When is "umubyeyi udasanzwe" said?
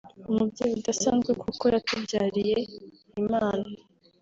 0.29-1.31